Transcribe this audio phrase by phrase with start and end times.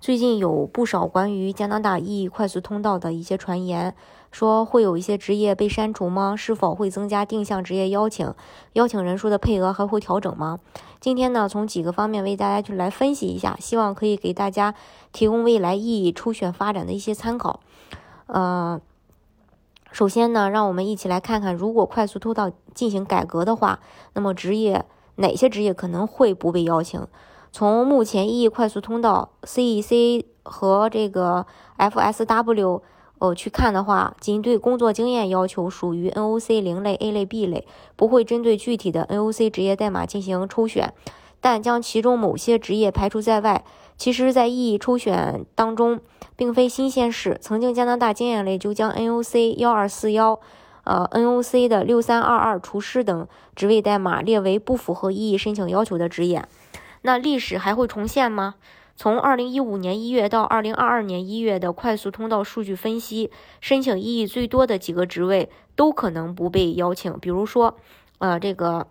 [0.00, 3.94] 最近有不少关于加拿大 E 快速通道的一些传言，
[4.30, 6.36] 说会有一些职业被删除吗？
[6.36, 8.32] 是否会增加定向职业邀请？
[8.74, 10.60] 邀请人数的配额还会调整吗？
[11.00, 14.72] 今天呢，从几个方面为大家去来分析一下，希望可以给大家
[15.12, 17.58] 提供未来 E 初选发展的一些参考。
[18.26, 18.80] 嗯，
[19.90, 23.80] 首先呢，让我们一起来看看，如果快速通道进行改革的话，
[24.14, 24.84] 那么职业
[25.16, 27.04] 哪些职业可能会不被邀请？
[27.58, 31.44] 从目前 E 快速通道 CEC 和这个
[31.76, 32.82] FSW
[33.18, 40.94] 呃去看的话，仅对工作经验要求属于 NOC 零类 A 类 B 类，不会针对具体的 NOC 职业代码进行抽选，
[41.40, 43.64] 但将其中某些职业排除在外。
[43.96, 45.98] 其实，在 E 抽选当中，
[46.36, 47.36] 并非新鲜事。
[47.40, 50.38] 曾经加拿大经验类就将 NOC 幺二四幺、
[50.84, 56.46] 呃 NOC 的六三二二厨师等职位代码列为不符合 E 申请要求的职业。
[57.08, 58.56] 那历史还会重现吗？
[58.94, 63.30] 从二零一五年一月到二零二二年一月的快速通道数据分析，
[63.62, 67.18] 申请意义最多的几个职位都可能不被邀请。
[67.18, 67.78] 比如说，
[68.18, 68.88] 呃，这个，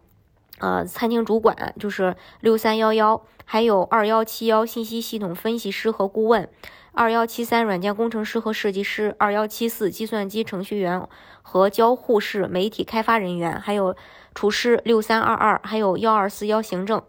[0.58, 6.50] 呃，餐厅主管就是六三幺幺，还有二幺七幺信息系统分析师和顾问，
[6.94, 11.08] 二幺七三软件工程师和设计师，二幺七四计算机程序员
[11.44, 13.96] 和交互式媒体开发人员，还有
[14.34, 17.04] 厨师六三二二，还有幺二四幺行政。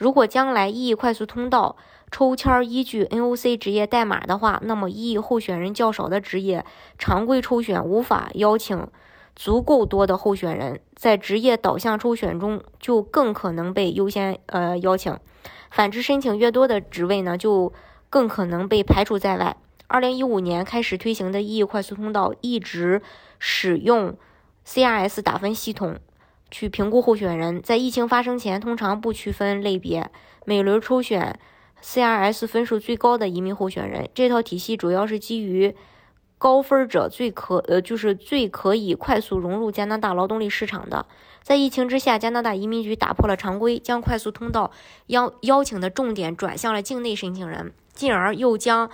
[0.00, 1.76] 如果将来 E 快速通道
[2.10, 6.64] 抽签依据 NOC 职业代码的话，那么 E 候选人较少的职业，
[6.98, 8.88] 常规抽选无法邀请
[9.36, 15.14] 足够多的候选人，在职业导向抽选中就更可能被优先呃邀请。
[15.70, 17.70] 反之，申请越多的职位呢，就
[18.08, 19.54] 更可能被排除在外。
[19.86, 23.02] 二零一五年开始推行的 E 快速通道一直
[23.38, 24.16] 使用
[24.66, 25.98] CRS 打分系统。
[26.50, 30.10] 去评估候选人，在疫情发生前，通常不区分类别，
[30.44, 31.38] 每轮抽选
[31.82, 34.08] CRS 分数最高的移民候选人。
[34.14, 35.74] 这套体系主要是基于
[36.38, 41.06] 高分者最可呃，就是最可以快速融入加拿大劳动力市场的。
[41.42, 44.70] 在疫情之下，加拿大移民局打破了常规，将快速通道
[45.06, 48.90] 邀邀请的重点转向了境内申请人，进而又将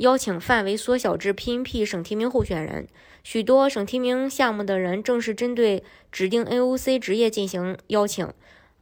[0.00, 2.86] 邀请范围缩小至 PNP 省提名候选人。
[3.22, 8.32] 许多省提名项目的人正是针对指定 NOC 职业进行邀请，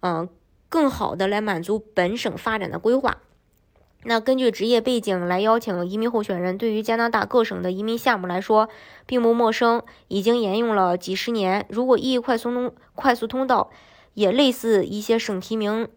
[0.00, 0.28] 嗯，
[0.68, 3.18] 更好的来满足本省发展的规划。
[4.04, 8.68] 那根据职业背景来邀请移民候选人，对于加拿大各省的移民项目来说
[9.04, 11.66] 并不陌生，已经沿用了几十年。
[11.68, 13.72] 如果意义快速通快速通道
[14.14, 15.88] 也类似一些省提名，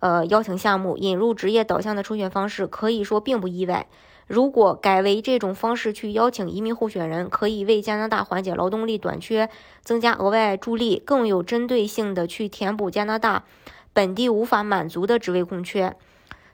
[0.00, 3.86] 呃，邀请项目引入职业导向的抽选方式，可以说并不意外。
[4.26, 9.48] 如果改为这种方式去邀请移民候选人，可以为加拿大缓解劳动力短缺，
[9.82, 13.44] 增加额外助力，更有针对性的去填补加拿大
[13.92, 15.94] 本地无法满足的职位空缺。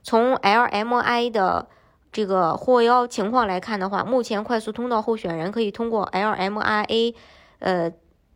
[0.02, 1.68] 从 LMI 的
[2.12, 7.14] 这个获邀情况来看的话，目前快速通道候选人可以通过 LMIA，
[7.60, 7.90] 呃，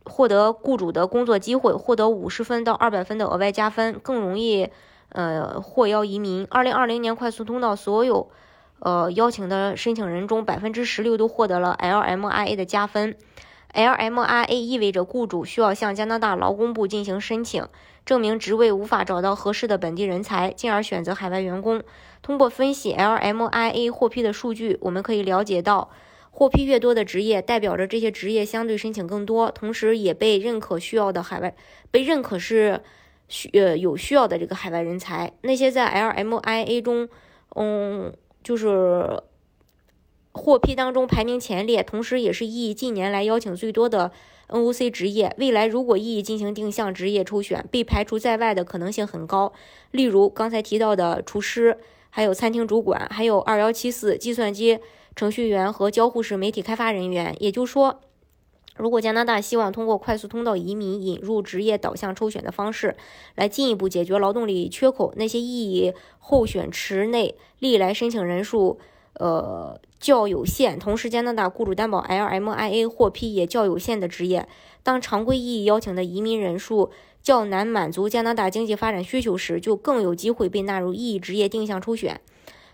[0.05, 4.71] 获得雇主的工作机会，获得五十分到二百分的额外加分，更容易
[5.11, 6.47] 呃获邀移民。
[6.49, 8.31] 二零二零年快速通道所有。
[8.79, 13.17] 呃，邀请的申请人中，百分之十六都获得了 LMIA 的加分。
[13.73, 17.67] LMIA 意味着雇主需要向加拿大劳工部进行申请，
[18.05, 21.83] 证明职位无法找到合适的本地人才，进而选择海外员工。
[22.23, 25.91] 通过分析 LMIA 获批的数据，我们可以了解到，
[26.31, 31.55] 获批越多的职业，代表着这些职业相对申请更多，同时也被认可需要的海外
[31.91, 32.83] 被认可是
[33.29, 35.33] 需呃有需要的这个海外人才。
[35.43, 37.09] 那些在 LMIA 中，
[37.55, 38.13] 嗯。
[38.47, 39.21] 就是
[40.31, 44.13] 获批当中排名前列，同时也是意义近年来邀请最多的
[44.51, 45.35] NOC 职业。
[45.37, 49.53] 未来如果意义进行定向职业抽选，被排除在外的可能性很高。
[49.91, 51.77] 例如刚才提到的厨师，
[52.11, 54.79] 还有餐厅主管，还有二幺七四计算机
[55.17, 57.35] 程序员和交互式媒体开发人员。
[57.41, 58.01] 也就是说。
[58.77, 62.97] 如果加拿大希望通过快速通道移民引入职业导向抽选的方式，
[63.35, 68.79] 来进一步解决劳动力缺口，那些意候选池内历来申请人数
[69.15, 74.47] 呃较有限，同时加拿大雇主担保 LMIA 获批也较有限的职业，
[74.83, 76.91] 当常规意义邀请的移民人数
[77.23, 82.21] 较难满足加拿大经济发展需求时，就更有机会被纳入意义职业定向抽选。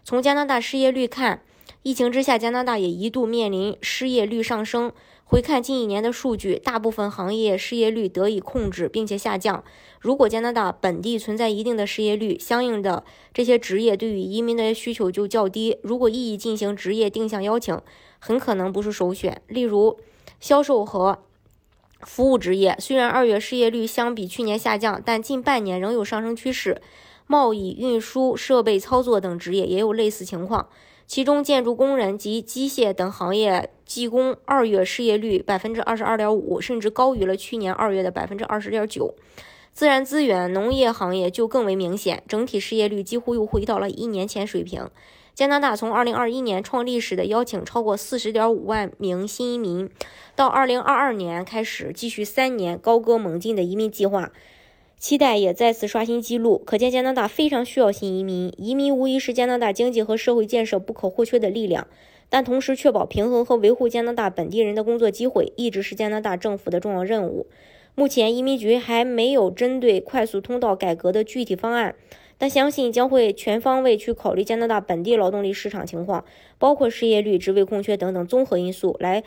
[0.05, 1.43] 从加拿大失业率看，
[1.85, 4.93] 疫情之下，加拿大也一度面临失业率上升。
[5.32, 9.64] 回看近一年的数据，大部分行业失业率得以控制并且下降。
[9.99, 13.02] 如果加拿大本地存在一定的失业率，相应的
[13.32, 15.79] 这些职业对于移民的需求就较低。
[15.82, 17.81] 如果意义进行职业定向邀请，
[18.19, 19.40] 很可能不是首选。
[19.46, 19.99] 例如，
[20.38, 21.20] 销售和
[22.02, 26.82] 服务职业，虽然二月失业率相比去年下降，但近半年仍有上升趋势。
[27.26, 30.69] 贸易、运输、设备操作等职业也有类似情况。
[31.12, 39.14] 其中，建筑工人及机械等行业技工二月失业率百分之二十二点五，甚至高于了去年二月的百分之二十点九。
[39.75, 44.88] 自然资源、农业行业就更为明显，整体失业率几乎又回到了一年前水平。
[45.35, 49.91] 加拿大从二零二一年创历史的邀请超过四十点五万名新移民，
[50.35, 54.32] 到二零二二年开始继续三年高歌猛进的移民计划。
[55.03, 58.53] 期待也再次刷新纪录，可见加拿大非常需要新移民。
[58.57, 61.89] 移民无疑是加拿大经济和社会建设不可或缺的力量，
[62.29, 67.49] 但同时确保平衡和维护加拿大本地人的工作机会，一直是加拿大政府的重要任务。
[67.97, 71.97] 目前，移民局还没有针对快速通道改革的具体方案，
[72.39, 76.25] 但相信将会全方位去考虑加拿大本地劳动力市场情况，
[76.61, 79.25] 包括失业率、职位空缺等等综合因素来。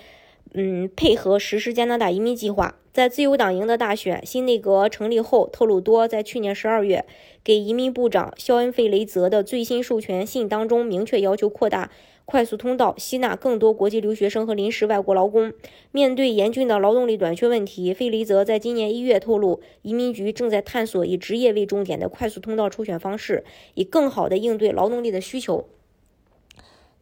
[0.57, 7.05] 嗯，配合实施加拿大移民计划，在自由党赢得大选、新内阁成立后，特鲁多在去年十二月
[7.43, 11.91] 给移民部长肖恩·费雷泽的最新授权信当中，明确要求扩大
[12.23, 15.51] 快速通道，吸纳更多国际留学生和临时外国劳工。
[15.91, 23.43] 面对严峻的劳动力短缺问题，费雷泽在今年一月透露，移民局正在探索以职业为重点的快速通道抽选方式，
[23.73, 25.67] 以更好地应对劳动力的需求。